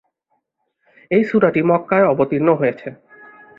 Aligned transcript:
এই 1.11 1.23
সূরাটি 1.23 1.61
মক্কায় 1.63 2.09
অবতীর্ণ 2.11 2.49
হয়েছে। 2.53 2.87